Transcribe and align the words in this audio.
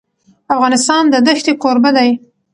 افغانستان 0.55 1.03
د 1.09 1.15
دښتې 1.27 1.53
کوربه 1.61 1.89
دی. 1.97 2.09